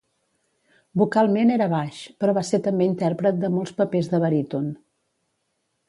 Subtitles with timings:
[1.01, 4.73] Vocalment era baix, però va ser també intèrpret de molts papers de baríton.